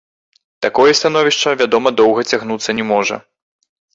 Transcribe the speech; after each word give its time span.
Такое 0.65 0.91
становішча, 0.99 1.49
вядома, 1.61 1.93
доўга 2.01 2.21
цягнуцца 2.31 2.69
не 2.79 2.85
можа. 2.95 3.15